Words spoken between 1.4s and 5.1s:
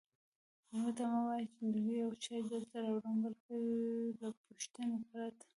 چې ډوډۍ او چای درته راوړم بلکې له پوښتنې